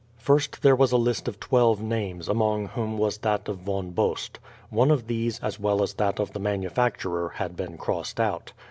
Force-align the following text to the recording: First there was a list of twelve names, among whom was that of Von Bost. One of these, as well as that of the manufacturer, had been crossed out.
First 0.17 0.63
there 0.63 0.75
was 0.75 0.91
a 0.91 0.97
list 0.97 1.27
of 1.27 1.39
twelve 1.39 1.79
names, 1.83 2.27
among 2.27 2.69
whom 2.69 2.97
was 2.97 3.19
that 3.19 3.47
of 3.47 3.59
Von 3.59 3.91
Bost. 3.91 4.39
One 4.71 4.89
of 4.89 5.05
these, 5.05 5.39
as 5.41 5.59
well 5.59 5.83
as 5.83 5.93
that 5.93 6.19
of 6.19 6.33
the 6.33 6.39
manufacturer, 6.39 7.29
had 7.35 7.55
been 7.55 7.77
crossed 7.77 8.19
out. 8.19 8.51